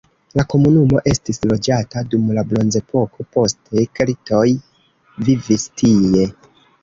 La 0.39 0.43
komunumo 0.51 1.01
estis 1.11 1.39
loĝata 1.49 2.01
dum 2.13 2.31
la 2.37 2.45
bronzepoko, 2.53 3.27
poste 3.37 3.85
keltoj 3.99 4.45
vivis 5.27 5.67
tie. 5.83 6.27